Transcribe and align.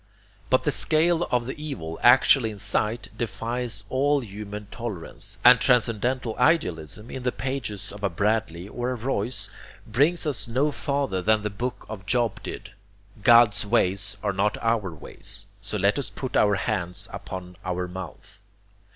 But 0.49 0.63
the 0.63 0.71
scale 0.71 1.27
of 1.29 1.45
the 1.45 1.63
evil 1.63 1.99
actually 2.01 2.49
in 2.49 2.57
sight 2.57 3.09
defies 3.15 3.83
all 3.87 4.21
human 4.21 4.65
tolerance; 4.71 5.37
and 5.45 5.59
transcendental 5.61 6.35
idealism, 6.39 7.11
in 7.11 7.21
the 7.21 7.31
pages 7.31 7.91
of 7.91 8.01
a 8.03 8.09
Bradley 8.09 8.67
or 8.67 8.89
a 8.89 8.95
Royce, 8.95 9.47
brings 9.85 10.25
us 10.25 10.47
no 10.47 10.71
farther 10.71 11.21
than 11.21 11.43
the 11.43 11.51
book 11.51 11.85
of 11.87 12.07
Job 12.07 12.41
did 12.41 12.71
God's 13.21 13.63
ways 13.63 14.17
are 14.23 14.33
not 14.33 14.57
our 14.63 14.89
ways, 14.91 15.45
so 15.61 15.77
let 15.77 15.99
us 15.99 16.09
put 16.09 16.35
our 16.35 16.55
hands 16.55 17.07
upon 17.13 17.57
our 17.63 17.87
mouth. 17.87 18.39